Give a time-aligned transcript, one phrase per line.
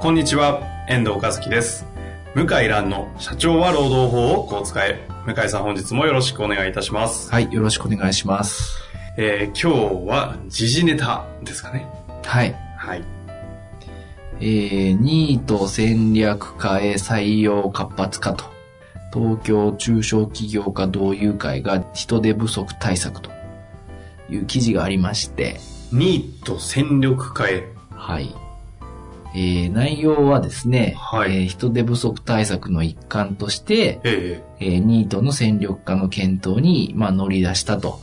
[0.00, 1.84] こんにちは、遠藤和樹です。
[2.32, 5.04] 向井蘭の社長は労働法をこう使え。
[5.26, 7.32] 向井さん本日もよろしくお願いいたします。
[7.32, 8.78] はい、よろしくお願いします。
[9.16, 11.84] えー、今日は時事ネタですかね。
[12.24, 12.54] はい。
[12.76, 13.02] はい。
[14.38, 18.44] えー、ニート戦略化へ採用活発化と、
[19.12, 23.32] 東京中小企業家同友会が人手不足対策と
[24.30, 25.58] いう記事がありまして、
[25.90, 27.66] ニート戦力化へ。
[27.90, 28.32] はい。
[29.38, 38.00] えー、内容はですね、はいえー人手不足対策の一環として、ええーニートの戦力化の検討に、まあ、乗り出したと。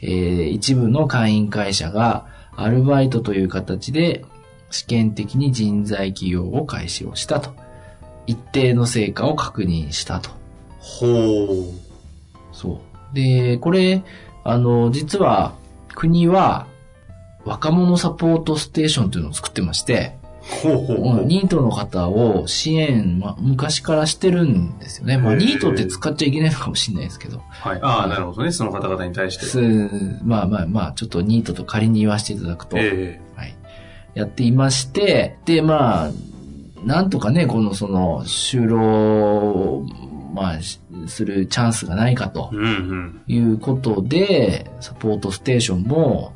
[0.00, 4.24] えー一部の会員会社がアルバイトという形で
[4.70, 7.50] 試験的に人材起用を開始をしたと。
[8.26, 10.30] 一定の成果を確認したと。
[10.78, 11.74] ほう。
[12.52, 12.80] そ
[13.12, 13.14] う。
[13.14, 14.02] で、これ、
[14.44, 15.54] あの、実は
[15.94, 16.66] 国は
[17.44, 20.17] 若者サポートステーションというのを作ってまして、
[20.48, 21.24] ほうほうほう。
[21.24, 25.18] ニートの方を支援、まあ、昔からしてるんですよね。
[25.18, 27.42] まあ、ニートって使っちゃいけないのかもしれないですけど。
[27.50, 27.78] はい。
[27.82, 28.50] ああ、なるほどね。
[28.50, 29.44] その方々に対して。
[29.44, 29.60] す
[30.24, 33.54] まあまあまあ、ちょっとニートと仮に言わせていただくと、えはい。
[34.14, 36.10] やっていまして、で、まあ、
[36.84, 39.84] なんとかね、このその、就労、
[40.34, 43.22] まあ、しするチャンスがないかとえうんうん。
[43.26, 46.32] いうことで、サポートステーションも、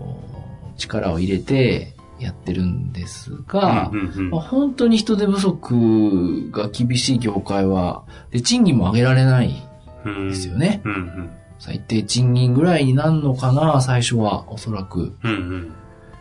[0.00, 9.68] お力を入れてやってるんですが、うんうんまあ、本当に人手不足が厳しい業界は、で、賃金も上げられない
[10.04, 10.28] うん。
[10.28, 10.80] ですよね。
[10.84, 11.30] うんうん。
[11.58, 15.16] 最低賃金ぐらいになるのかな、最初は、おそらく。
[15.22, 15.72] うんうん。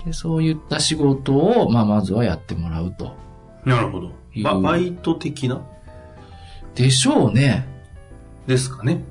[0.05, 3.15] でそういった仕事を、まあ、まずはやってもらうと。
[3.65, 4.11] なるほど。
[4.43, 5.61] ババイト的な？
[6.75, 7.67] でしょうね。
[8.45, 9.03] ですかね。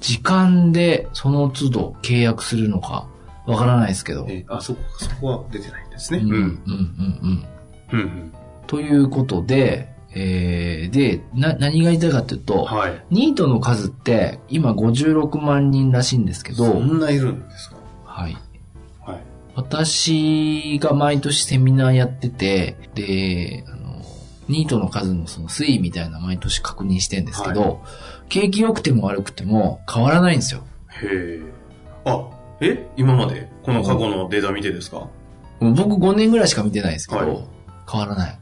[0.00, 3.06] 時間でその都度契約するのか、
[3.46, 4.24] わからないですけど。
[4.28, 6.24] えーあ、そこ、そこは出てないんですね。
[6.24, 6.56] うん、うん、うん、
[7.22, 7.46] うん。
[7.92, 8.32] うんうん。
[8.66, 13.04] ということで、えー、で、な、何が言いたいかっていうと、はい。
[13.10, 17.76] ニートの数って今56万人らしいんですけそど、んないるんですか？
[18.04, 18.36] はい。
[19.00, 19.22] はい。
[19.54, 24.02] 私が毎年セミナーやってて、で、あの、
[24.48, 27.80] ニートの数のその推移みたいな毎年確認してんですけど、
[28.28, 30.62] 景気良くても悪くても変わらないんですよ。
[31.02, 31.06] へ
[31.38, 31.40] え。
[32.04, 32.28] あ、
[32.60, 32.86] え？
[32.96, 33.48] 今まで？
[33.62, 35.08] この過去のデータ見てですか？
[35.72, 37.44] 僕5年ぐらいしか見てないですけど、はい
[37.90, 38.38] 変わらない。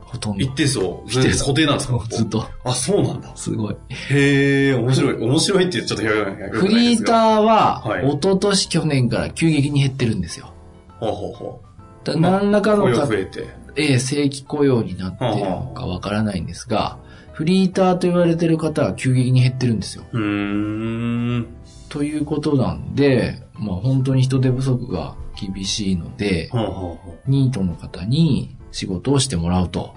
[0.00, 0.50] ほとんど一。
[0.54, 2.04] 定数、ず一定数固定なんですか？
[2.10, 2.44] ずっと。
[2.64, 3.30] あ、そうなんだ。
[3.36, 3.76] すごい。
[4.10, 5.14] へえ、面白い。
[5.14, 10.52] 面白いって言っちゃったらフリーターははい、一昨年去年から急激に減ってるんですよ。
[11.00, 11.06] ー。
[11.06, 11.60] ほうほうほ
[12.04, 12.18] だう。
[12.18, 13.46] まあ何らかの雇用か増えて。
[13.76, 16.98] ええ正規雇用になってるのかわからないんですが、
[17.32, 20.04] フリーターと言われてる方は急激に減ってるんですよ。
[20.12, 21.46] うーん。
[21.88, 25.14] ということなんで、まあ本当に人手不足が
[25.50, 26.50] 厳しいので。
[27.26, 29.94] ニートの方に仕事をしてもらうと。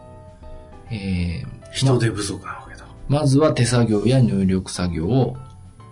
[0.91, 2.85] えー人手不足なわけだ。
[3.09, 5.35] まずは手作業や入力作業を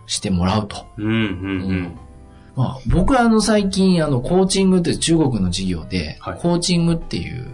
[0.06, 0.86] してもらうと。
[0.98, 1.16] うんうんう
[1.74, 1.92] ん。
[2.56, 7.48] まあ僕はあの最近あのコーチングって中国の授業で、はいコーチングっていう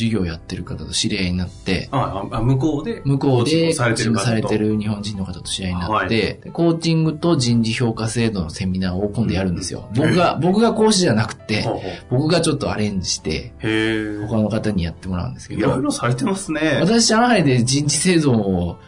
[0.00, 9.88] 授業をやってる方と知り合いになって、あ、あ、あ向こうで、向こうでされてる方とされてる日本人の方と知り合いになって、コーチングと人事評価制度のセミナーを今度やるんですよ。
[9.94, 11.66] 僕が、僕が講師じゃなくて、
[12.10, 13.52] 僕がちょっとアレンジして。
[13.60, 16.78] 他の方にやってもらうんですけいろいど、ろされてますね。
[16.80, 18.78] 私、上海で人事制度を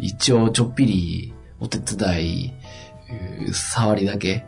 [0.00, 2.52] 一応ちょっぴりお手伝い、
[3.52, 4.44] 触りだけ、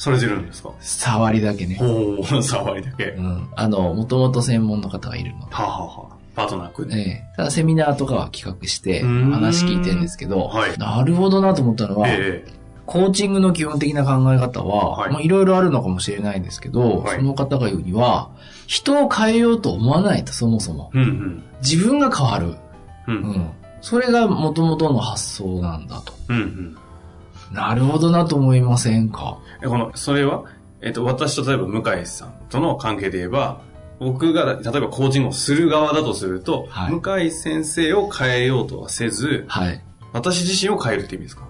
[0.00, 0.70] されてるんですか？
[0.80, 1.76] 触りだけね。
[1.76, 3.10] ほう、 触りだけ。
[3.10, 3.48] はうん。
[3.54, 5.46] あの、もともと専門の方がいるので。
[5.52, 6.96] あ、はあはあ、パートナー組んで。
[6.96, 12.44] ええただセミナーとかは企画して話聞いてるんですけど、はいなるほどなと思ったのは、え
[12.86, 18.30] コーチングの基本的な考え方は、はいまあいろいろあるのかもしれないんですけど、はいその方が言うには、
[18.66, 20.90] 人を変えようと思わないと、そもそも。
[20.94, 20.98] え。
[20.98, 22.54] うん自分が変わる。
[23.06, 23.16] うん。
[23.16, 23.18] う。
[23.18, 23.50] うんん。
[23.82, 26.12] それが元々の発想なんだと。
[26.30, 26.76] うんうん。
[27.50, 29.38] なるほどなと思いませんか？
[29.62, 30.44] え、この、それは、
[30.80, 33.60] えっと、私と例えば向井さんとの関係で言えば、
[33.98, 39.82] 僕が、例えばコーチングをする側だとすると、はい向井先生を変えようとはせず、はい。
[40.12, 41.46] 私自身を変えるって意味ですか？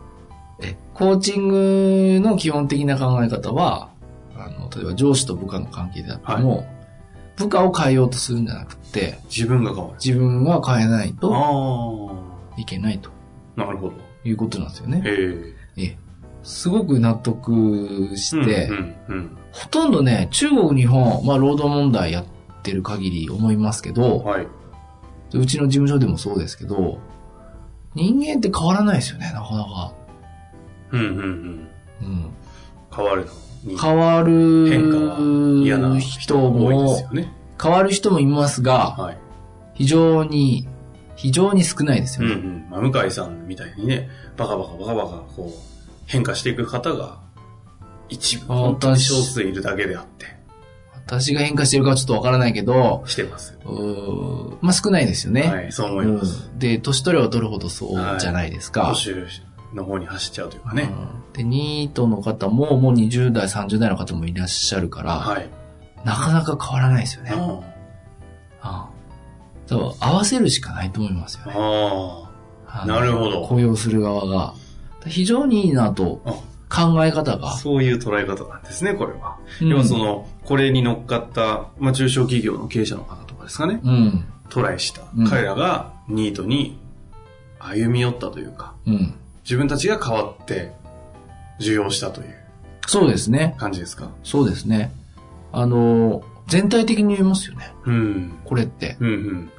[0.62, 3.90] え、コーチングの基本的な考え方は、
[4.36, 6.66] あの、例えば上司と部下の関係であっても、
[7.36, 9.96] 部下を変えようとするんじゃなくて、自分が変わる。
[10.04, 13.10] 自分が変えないとあいけないと
[13.56, 13.94] あ、なるほど。
[14.24, 15.02] いうことなんですよね。
[15.06, 15.98] えええ。
[16.42, 22.24] すごく納得えして、うんうんほとんどね、中国、日本、まあ労働問題やっ
[22.62, 23.94] てる限り思いますけうん。
[23.96, 24.46] ど、はい。
[25.32, 26.98] うちの事務所でもそうですけど、
[27.94, 29.92] 人間って変わらないですよね、なかなか。
[30.92, 31.68] うんうんうん。
[32.02, 32.30] うん、
[32.94, 33.26] 変わる。
[33.80, 36.96] 変わる人も。
[37.62, 39.18] 変わる人もいますが、はい。
[39.74, 40.68] 非常に、
[41.20, 42.34] 非常に少ないですよね。
[42.34, 42.66] うんうん。
[42.70, 44.08] まあ、向井さんみたいにね、
[44.38, 45.60] バカバカバカバカ、こう、
[46.06, 47.20] 変化していく方が、
[48.08, 50.26] 一部、あ本当に私少数いるだけであって、
[50.94, 53.58] 私が変化してるかはちょっとわからないけど、してます。
[53.66, 55.42] うーまあ少ないですよね。
[55.42, 56.48] はい、そう思います。
[56.52, 58.86] うんで、年取れば取るほどそうじゃないですか。
[58.88, 59.14] 年
[59.74, 60.84] の方に走っちゃうというかね。
[60.84, 65.50] うんで、ニートの方ももう20代、30代の方もいらっしゃるから、はい。
[66.02, 67.32] なかなか変わらないですよね。
[67.34, 67.40] うん
[68.62, 68.89] ああ
[69.70, 71.52] だから合わせるしかないと思いますよね。
[71.56, 72.30] あ
[72.66, 74.54] あのなるほど雇用する側が。
[75.06, 76.34] 非常にいいなとあ。
[76.68, 77.52] 考え方が。
[77.56, 79.38] そういう捉え方なんですね、これは。
[79.60, 83.80] うん要はその、これに乗っかった、まあ、中小企業の経営者の方とかですかね。
[83.82, 84.24] うん。
[84.50, 85.02] トライした。
[85.16, 86.78] うん彼らがニートに
[87.58, 89.14] 歩み寄ったというか、うん。
[89.42, 90.72] 自分たちが変わって、
[91.58, 92.34] 受容したという
[92.86, 93.54] そうですね。
[93.58, 94.10] 感じですか？
[94.22, 94.92] そうですね。
[95.52, 97.72] あの、全体的に言えますよね。
[97.84, 98.38] うん。
[98.44, 98.96] これって。
[99.00, 99.50] うんうん。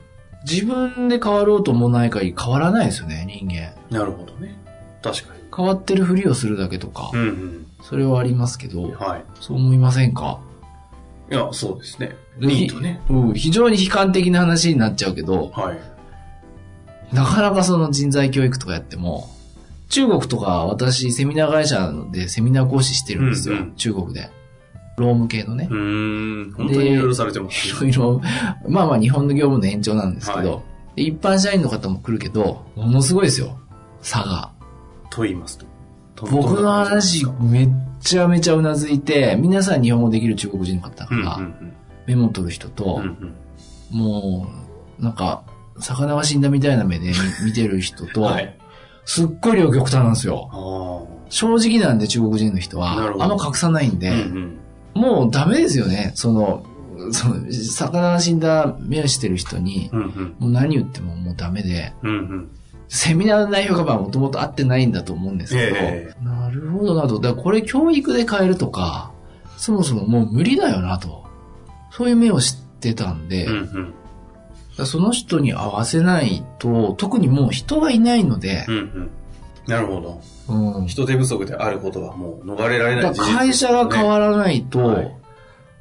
[0.50, 3.74] 自分で変わろうと思わない限り変わらないですよね、人間。
[3.90, 4.58] なるほどね。
[5.02, 5.42] 確かに。
[5.56, 7.66] 変わってるふりをするだけとか、うんうん。
[7.84, 9.24] それはありますけど、はい。
[9.40, 10.40] そう思いませんか？
[11.30, 12.16] いや、そうですね。
[12.40, 13.02] でニートね。
[13.10, 15.80] うん、非常に悲観的な話になっちゃうけど、はい。
[17.16, 19.30] なかなかその人材教育とかやっても、
[19.90, 24.30] 中国とか私セミナー会社でセミナー講師してるんですよ、うんうん中国で。
[25.01, 25.74] 労務系のねう。
[25.74, 26.53] ーん。
[26.53, 28.21] 本当にいろいろされてますいろいろ、
[28.68, 30.62] まあまあ日本の業務の延長なんですけど、は
[30.95, 33.57] で一般社員の方も来るけど、ものすごいですよ、
[34.01, 34.51] 差が。
[35.09, 35.65] と言いますと。
[36.15, 37.69] と僕の話めっ
[38.00, 41.74] ちゃめちゃうなずいて、皆さん日本語できる中国人の方だかじですら、かうんうん
[42.07, 43.01] メモ取る人と、うん。
[43.01, 43.36] うんうん
[43.92, 44.48] も
[45.00, 45.44] う、なんか、
[45.80, 47.15] 魚が死んだみたいな目で見
[47.51, 48.57] 見てる人と、はい。
[49.06, 50.50] すっごい両極端なんですよ。
[50.51, 53.95] あ正直なんで中国人の人はあんま隠さないんあ。
[53.95, 54.57] で、うんうん。
[54.94, 56.12] もうダメですよね。
[56.16, 56.66] その、
[57.12, 60.36] その、魚が死んだ目をしてる人に、うんうん。
[60.40, 62.52] もう何言ってももうダメで、うんうん。
[62.88, 67.20] セミナーの内容がまあもともと合ってないんだと思うんですけど、えなるほどなと。
[67.20, 69.12] だからこれ教育で変えるとか、
[69.58, 71.26] そもそももう無理だよなと。
[71.92, 73.94] そういう目を知ってたんで、うん
[74.80, 74.86] うん。
[74.86, 79.10] その人に合わせないと、特にもう人がいないのでう、んうん。
[79.68, 80.22] なるほど。
[80.50, 85.16] うん人手不足であることはもう逃れられなだい事実から会社が変わらないと、はい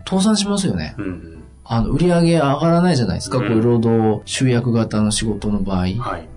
[0.08, 0.94] 倒産しますよね。
[0.98, 1.44] うんうん。
[1.64, 3.38] あの、売り上げ上がらないじゃないですか。
[3.38, 6.28] うんこういう労働集約型の仕事の場合、はい。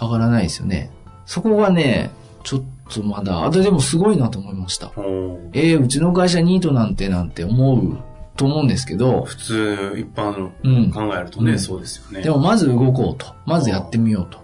[0.00, 0.90] 上がらないですよね。
[1.26, 2.10] そこがね、
[2.44, 4.92] ちょっとまだ、あとでもすごいなと思いました。
[4.96, 7.98] おーえー、うちの会社ニートなんてなんて思う
[8.36, 10.90] と思うんですけど、普通、一般うん。
[10.90, 12.22] 考えるとね、うんそうですよね。
[12.22, 13.26] でもまず動こうと。
[13.46, 14.38] まずやってみようと。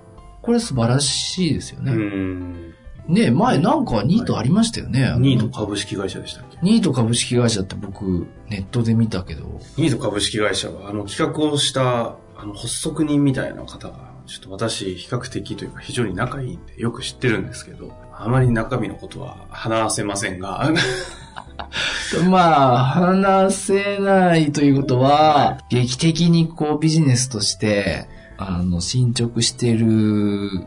[0.47, 1.93] これ素晴らしいですようね。
[1.93, 2.75] ん。
[3.09, 5.05] ね前なんかニートありましたよね。
[5.05, 6.59] あのニート株式会社でしたっけ？
[6.63, 20.69] ニート株式会社って僕ネットで見たけど、ニート株式会社は、あの、企画をした、あの、発足人みたいな方が、ちょっと私、比較的というか、非常に仲いいんで、よく知ってるんですけど、あまり中身のことは話せませんが、
[22.31, 30.67] まあ、話せないということは、劇的にこうビジネスとして、あの、進捗してる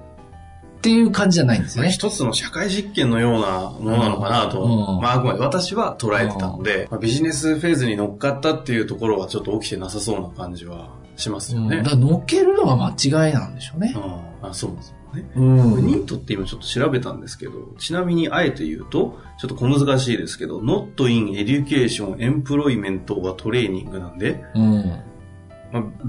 [0.80, 1.92] っていう感じじゃないんですよね。
[1.92, 4.68] 一つの社会実験のようなものなのかなと、う
[5.00, 11.78] んまあ、あくまで私は捉えてたので、まあビジネスフェーズに乗っかったっていうところはちょっと起きてなさそうな感じはしますよね。
[11.78, 13.94] うんだから乗っけるのが間違いなんでしょうね。
[13.94, 14.00] う
[14.46, 15.30] んあそうですよね。
[15.36, 25.04] うんニートって今ちょっと調べたんですけど、ちなみにあえて言うと、ちょっと小難しいですけど、not in education, employment がトレーニングなんで、うん。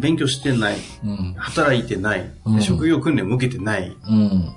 [0.00, 1.35] まあ、勉強してない、うん。
[1.37, 4.49] 働いてない、でうん職業訓練も受けてないうん。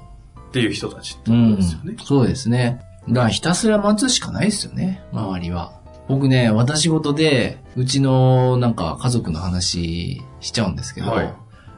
[0.49, 1.95] っていう人たちってうんことですよね。
[2.03, 2.81] そうですね。
[3.09, 5.73] だからひたすら待つしかないですよね、周りは。
[6.07, 11.33] 僕ね、私事で、うちのなんか家族の話しちゃうんですけど、はい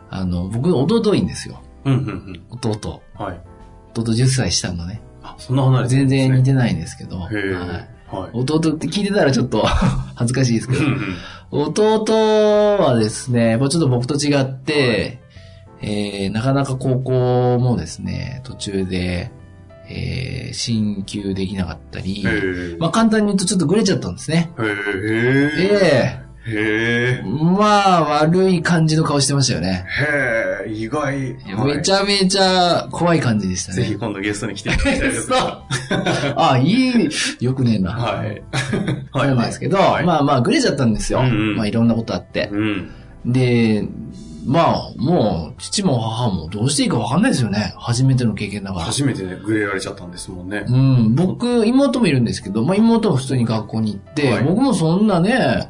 [0.10, 1.62] あの、僕弟いいんですよ。
[1.84, 3.02] うん、うん、弟。
[3.20, 3.26] うん。
[3.26, 3.42] はい。
[3.92, 5.02] 弟10歳下のね。
[5.24, 7.95] あ、そんな離れてるね然似てないんですけど、はい。
[8.08, 8.30] はい。
[8.34, 9.64] 弟って聞いてたらちょっと
[10.16, 10.84] 恥ずかしいですけど、
[11.52, 15.20] 弟はですね、やっぱちょっと僕と違って、
[15.82, 19.32] えー、なかなか高校もですね、途中で、
[19.88, 22.26] えー、進級できなかったり。
[22.80, 24.52] まあ簡単に言うとちょっとグレちゃったんですね。
[24.60, 25.52] へえ。
[25.58, 27.24] ええへえ。
[27.24, 29.86] まあ悪い感じの顔してましたよね。
[30.00, 31.36] へえ、意外。
[31.66, 33.78] めちゃめちゃ怖い感じでしたね。
[33.78, 35.30] ぜひ今度ゲストに来ていただきたいです。
[36.36, 37.10] あ、いい、
[37.40, 37.92] よくねえな。
[37.92, 38.44] はい。
[39.14, 41.20] なんですけど、はいまあまあ、グレちゃったんですよ。
[41.20, 42.50] うんうんまあいろんなことあって。
[42.52, 42.92] うん。
[43.26, 43.88] で、
[44.46, 47.74] まあ、もう、父も母もどうしていいかわかんないですよね。
[47.78, 48.86] 初めての経験だから。
[48.86, 50.72] 初めてね、グレられちゃったんですもんねう。
[50.72, 55.70] ん、僕、妹もいるんですけど、まあ妹は普通に学校に行って、はい僕もそんなね、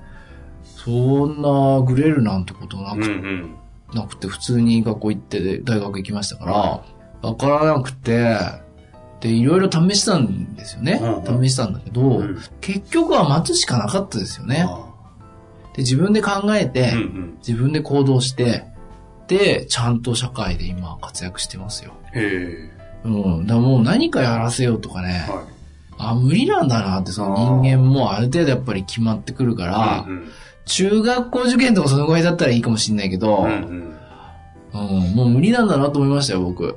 [0.86, 3.56] そんなグレるなんてことなうんく,、うん。
[3.94, 8.38] なくて、普通に学校行って、大学行きましたから、わからなくて、
[9.22, 11.00] で、いろいろ試したんですよね。
[11.02, 14.66] うんうん試したんだけど、うん結局は待つしかなかったですよね。
[14.68, 14.86] あ
[15.76, 17.38] で、自分で考えて、ーうんうん。
[17.40, 18.66] 自分で行動して、
[19.28, 21.94] で、ちゃんと社会で今活躍してますよ。
[22.14, 22.70] へ
[23.04, 23.10] う
[23.42, 23.48] ん。
[23.48, 25.46] だもう何かやらせようとかねえ。、はい。
[25.98, 30.28] あ、無理なんだなって、その人間もある程度やっぱり決まってくるから、うん
[30.66, 33.96] 中学校受験とかそのぐらいだったらいいかもしれないけど、ううんん
[34.74, 35.16] うん。
[35.16, 36.76] もう無理なんだなと思いましたよ、僕。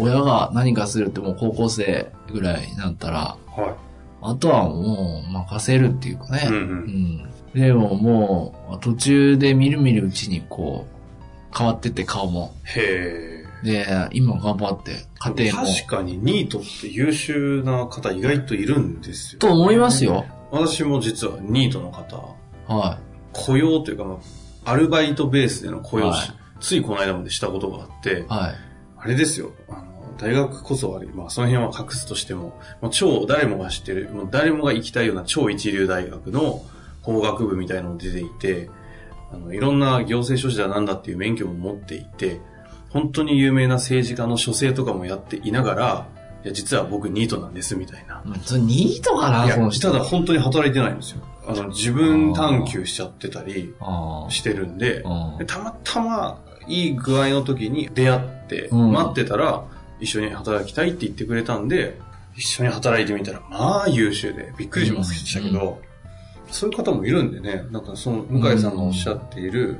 [0.00, 3.76] 親が何かするってもう高校生ぐらいになったら、は
[4.22, 6.42] あとはもう任せるっていうかね。
[6.44, 6.48] い。
[6.48, 6.58] うんう。
[6.58, 6.68] うん
[7.22, 7.30] ん。
[7.54, 12.54] でももう、途中でみるみるうちにこう、変わってって顔も。
[12.64, 13.64] へえ。
[13.64, 15.66] で、今頑張って、家庭も。
[15.66, 19.38] 確かにニートって優秀な方意外といるんですよ。
[19.38, 20.26] と思いますよ。
[20.50, 22.16] 私も実はニートの方、
[22.68, 22.98] は
[23.36, 24.14] 雇用というか、ま
[24.64, 28.54] あアルバイトベースでの雇用し、はいついこの間までしたことがあってい。、はい。
[28.98, 36.64] あれですよ、あの、大学こそあり、まあその辺は隠すとしても、もう超誰もが知ってる、もう誰もが行きたいような超一流大学の
[37.02, 38.70] 法学部みたいなのも出ていて、
[39.32, 42.40] あの、いろんな行政書士だなんだっていう免許も持っていて、
[42.90, 46.06] 本当に有名な政治家の書生とかもやっていながら、
[46.44, 48.22] いや、実は僕ニートなんですみたいな。
[48.24, 49.46] ニートかな。
[49.46, 51.20] ただ本当に働いてないんですよ。
[51.46, 55.04] あの、自分探求しちゃってたりあしてるんで、
[55.46, 58.92] たまたまいい具合の時に出会って、うん。
[58.92, 59.64] 待ってたら、
[60.00, 61.98] 一緒に働きたいって言ってくれたんで、
[62.36, 65.80] 一緒に働いてみたら、まあ優秀で、びっくりしましたけど、
[66.50, 69.78] そういう方もいるんでね、なんかその、向井さんがおっしゃっている、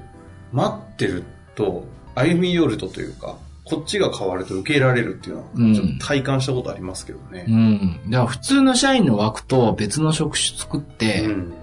[0.53, 3.37] 待ってると、歩み寄るとというか、
[3.69, 7.51] こっちが変わると受け入れられるっていうのは、うんちょっと体感したことありますけどねう。
[7.51, 8.11] ん。
[8.11, 11.55] だから普通の社員の枠と別の職種作って、うん。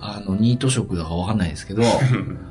[0.00, 1.82] あの、ニート職だかわかんないですけど、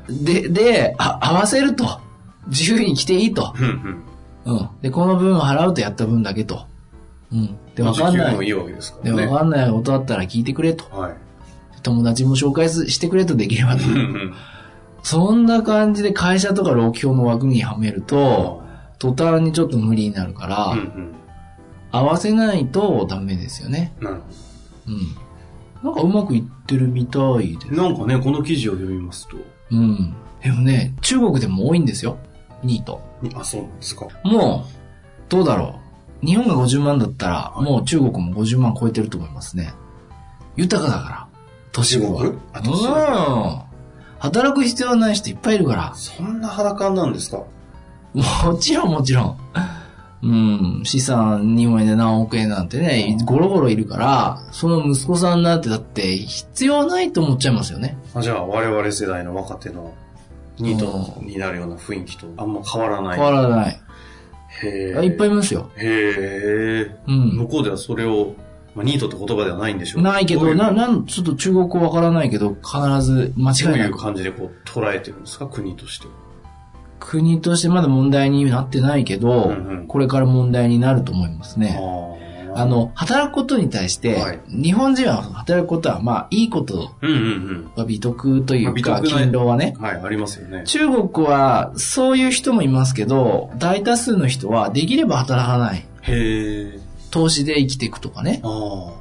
[0.10, 2.02] で、で、あ合わせると。
[2.48, 3.54] 自由に来ていいと。
[3.58, 4.04] うん
[4.46, 4.58] うん。
[4.60, 4.70] うん。
[4.82, 6.66] で、この分を払うとやった分だけと。
[7.32, 7.58] うん。
[7.76, 8.46] で、わかんない。
[8.46, 9.26] いいわけですかね。
[9.26, 10.86] わかんないことあったら聞いてくれと。
[10.96, 11.16] はい。
[11.84, 13.84] 友達も紹介すしてくれとできればと。
[15.04, 18.64] そんな感じで会社とか労基法の枠にはめると、
[19.00, 21.16] 途端にちょっと無理になるから、うんうん。
[21.92, 23.94] 合わせないとダメですよね。
[24.00, 24.22] なるほ
[24.88, 25.28] うん。
[25.84, 27.84] なんかうまくいってるみたいでど。
[27.84, 29.38] なんかね、この記事を読みますと、
[29.72, 30.16] うん。
[30.42, 32.18] でもね、中国でも多いんですよ。
[32.64, 33.02] ニート。
[33.36, 34.08] あ、そうなんですか。
[34.24, 35.80] もう、どうだろ
[36.24, 36.26] う。
[36.26, 39.74] 日本が50万だったら、はいもう中国も50万超えてると思いますね。
[40.56, 41.28] 豊かだから。
[41.72, 43.62] 都市あ都市部うん。
[44.20, 45.94] 働く必要ない人いっぱいいるから。
[45.96, 47.44] そんな裸なんですか
[48.18, 49.38] もちろんもちろん。
[50.24, 50.28] う
[50.82, 50.82] ん。
[50.84, 57.98] 資産日本円で何億円なんてね、ゴロゴロいるから、その息子さんなんてだって必要ないと思っちゃいますよね。
[58.16, 59.94] あじゃあ、我々世代の若手の
[60.58, 63.16] ニートになるような雰囲気とあんま変わらない。
[63.16, 63.80] 変わらない。
[64.64, 64.96] へえ。
[64.98, 65.70] あいっぱいいますよ。
[65.76, 66.96] へえ。
[67.08, 67.38] うん。
[67.38, 68.34] 向こうではそれを、
[68.74, 70.56] まあ、ニートって言葉ではないんでしょうないけど、どういう？
[70.56, 73.98] な、なん、ちょっと中国語わからないけど、必ず間どう違いないく。
[73.98, 75.46] う感じでこう捉えてるんですか？
[75.46, 76.14] 国としては。
[77.08, 81.80] 国としてまだ問題になってないけど、うんうんこれから問題になると思いますね。
[82.54, 89.76] ああ、の、働くことに対して、はい日本人は働くことは、まあ、いいことうんうんは美徳というか、勤労はね。
[89.78, 89.82] うん。
[89.82, 90.64] はい、ありますよね。
[90.66, 95.86] 中国は、そういう人もいますけど、大多数の人は、できれば働かない。
[96.02, 96.80] へえ。
[97.10, 98.42] 投資で生きていくとかね。
[98.44, 98.92] あ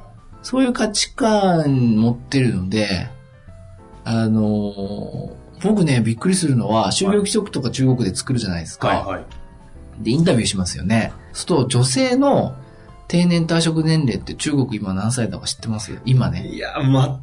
[0.41, 3.09] そういう価値観持ってるので、
[4.05, 8.81] あのー僕ね、びっくりするのは、就業規則とか中国で作るじゃないですあ。
[8.81, 8.87] か。
[8.89, 9.25] はいはい。
[10.03, 11.11] で、インタビューしますよね。
[11.33, 12.55] そうすると、女性の
[13.07, 15.91] 定年退職年齢って中国今何歳だか知ってます？
[15.93, 16.47] よ今ね。
[16.47, 16.75] いや、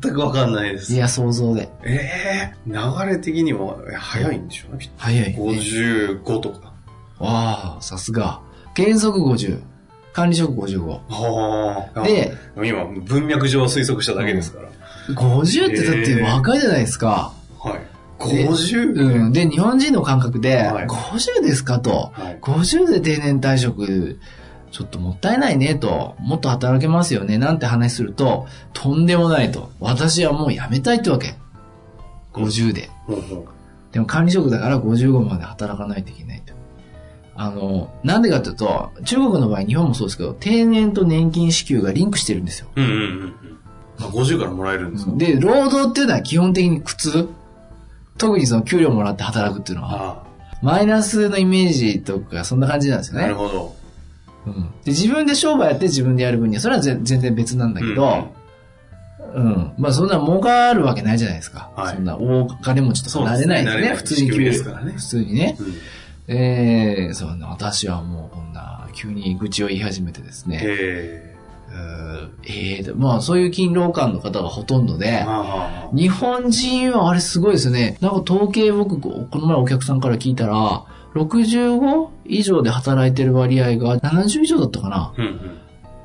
[0.03, 0.95] 全くわかんないです。
[0.95, 1.69] いや、想像で。
[1.85, 2.75] ええ流
[3.07, 4.95] れ的にもえ早いんでしょうね、きっと。
[4.99, 5.37] 早い、ね。
[5.39, 6.73] 55とか。
[7.19, 8.41] わあ、さすが。
[8.77, 9.61] 原則50。
[10.15, 10.87] 管理職55。
[10.87, 12.03] はあ。
[12.03, 12.33] で、
[12.65, 14.69] 今、文脈上は推測しただけですから。
[15.15, 17.07] 50ってだって若いじゃないですか。
[17.09, 17.44] はい。
[18.29, 19.25] で 50?
[19.25, 19.33] うん。
[19.33, 22.11] で、日本人の感覚で、はい50ですかと。
[22.15, 22.39] はい。
[22.41, 24.19] 50で定年退職、
[24.71, 29.71] ちょっともったいないねと、もっと働けますよね、なんて話すると、とんでもないと。
[29.81, 31.35] 私はもう辞めたいってわけ。
[32.33, 32.91] 50で。
[33.07, 33.47] ほうほ
[33.93, 36.53] でも管理職だから55まで働かないといけないと。
[37.37, 42.69] あの、なんでかというと、中国の場合、日本もそうですけど、定年と年金支給がリンクしてるんですよ。
[42.77, 42.81] う。
[42.81, 43.35] うんうんうんうん。
[44.01, 45.13] あ、50からもらえるんですか？
[45.17, 47.29] で、労働っていうのは基本的に苦痛。
[48.19, 50.25] 特にその給料もらって働くっていうのは、あ
[50.63, 53.49] マイナスのイメージとか、そんな感じなんですあ、なるよね。
[53.49, 53.77] ほど。
[54.47, 58.29] うん、で自分で商売やって自分でやる分には、それはぜ全然別なんだけど、
[59.35, 61.71] うん、まあそんな儲かるわけないじゃないですか。
[61.75, 63.83] はいそんな大金持ちとかなれないですね。
[63.83, 65.57] すね普通に給料すからね普通にね。
[65.59, 65.75] うん
[66.27, 70.63] ええそうね、私はもうこんな、急に愚痴を言い始めてですね。
[72.47, 75.25] ええまあそういう勤労感の方がほとんどで
[75.95, 77.97] 日本人はあれすごいですね。
[78.01, 85.15] なんか統計僕、この前お客さんから聞いたら、65以上で働いてる割合が70以上だったかなあ。
[85.17, 85.59] うんうん。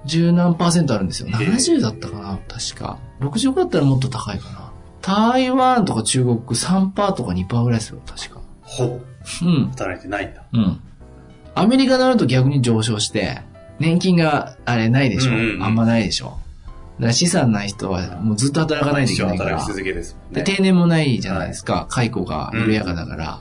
[0.06, 1.28] 十何パーセントあるんですよ。
[1.28, 3.00] へえ70だったかな確か。
[3.20, 4.72] 65だったらもっと高いかな。
[5.02, 8.42] 台湾とか中国3%とか2%ぐらいですよ、確か。
[8.62, 9.06] ほう。
[9.44, 9.70] うん。
[9.72, 10.44] 働いてないんだ。
[10.54, 10.80] うん。
[11.56, 13.42] アメリカになると逆に上昇して、
[13.80, 16.38] 年金があれないでしょ、うんうんうんあんまないでしょ
[17.00, 19.52] だから資産ない人はもうずっと働かないといけないから。
[19.58, 20.56] 働き続けですもんで、ね。
[20.56, 21.88] 定年もないじゃないですか。
[21.90, 23.40] 解雇が緩やかだから。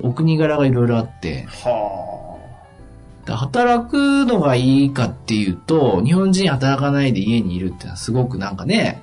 [0.00, 1.46] お国柄がいろいろあって。
[1.64, 2.38] は
[3.24, 9.00] だから働くのがいいかっていうと、日本人働かないで家にいるってのはすごくなんかね、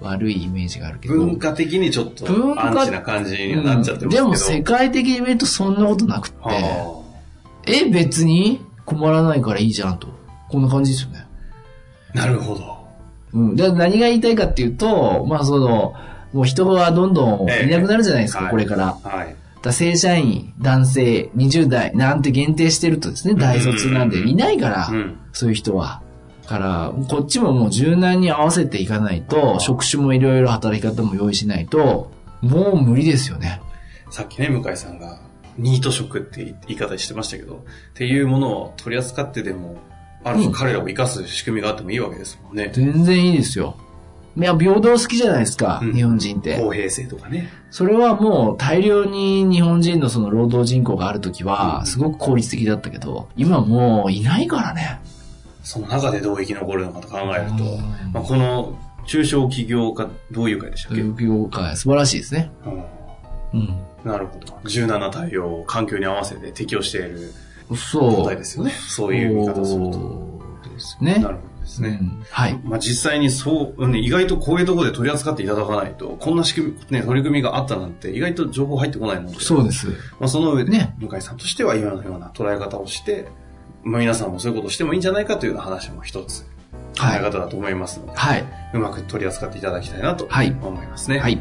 [0.00, 1.00] 悪いイメージがあるあ。
[1.00, 1.14] けど。
[1.14, 4.24] 文化的にちょっと文化アンチな感じにはなっちゃってますけど。
[4.24, 7.04] うんでも世界的に見るとそんなことなくって、は
[7.66, 8.60] え、別に？
[8.84, 10.08] 困らないからいいじゃんと。
[10.54, 11.26] こんな感じですよね。
[12.14, 12.18] あ。
[12.18, 12.86] なるほど。
[13.32, 13.56] うん。
[13.56, 15.94] で、何が言いたいかっていうと、まあその、
[16.32, 18.98] もう人がどんどんいなくなるじゃないですか、ええこれから。
[19.02, 19.36] はい。
[19.62, 25.18] だ正社員、男性、20代なんて限定してるとですね、大卒なんでいないから、うん。
[25.32, 26.02] そういう人は。
[26.46, 33.62] から、こっちももう柔軟に合わせていかないと、職種もいろいろ働き方も用意しないと、もう無理ですよね。
[34.10, 35.18] さっきね、向井さんが、
[35.56, 37.58] ニート職って言い方してましたけど、っ
[37.94, 39.76] ていうものを取り扱ってでも、
[40.24, 42.70] あ彼らを生かす仕組みがあってもいいわけですもんね。
[42.72, 43.76] 全然いいですよ。
[44.36, 46.58] いや、平等好きじゃないですか、うん日本人って。
[46.58, 47.48] 公平性とかね。
[47.70, 54.98] それはもう大量に日本人のその労働人口があるときは、すごく効率的だったけど、今もういないからね。
[55.62, 62.50] その中でどう生き残るのかと考えるとうん、まあ、この中小企業家、どういう会でしたっけ、そういう業界、素晴らしいですね。
[62.66, 62.84] うん
[63.54, 63.78] うん。
[64.04, 64.68] なるほど。
[64.68, 67.32] 柔軟な対応を環境に合わせて適用している
[67.76, 68.14] そう。
[68.24, 68.72] 答えですよね。
[68.72, 70.34] そういう見方をすると。
[70.74, 71.14] ですね。
[71.14, 71.98] なるほどですね。
[72.00, 72.60] うんはい。
[72.64, 79.88] まあ実際にそう、うん意外とこういうところで取り扱っていただかないと、こんな仕組み、ね、取り組みがあったなんて意外と情報入ってこないので、そうです。
[80.18, 83.28] まあその上で、ね向井さんとしては今のような捉え方をして、
[83.82, 86.42] まあ皆さんもそういうことをしてもいいんじゃないかというような話も一つ
[86.98, 88.44] 考はいえ方だと思いますので、はい。
[88.74, 91.18] うまく取り扱っていただきたいなとはい思いますね。
[91.18, 91.40] はい。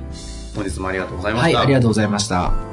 [0.56, 1.62] 本日もありがとうございまはい、した。
[1.62, 2.73] ありがとうございました。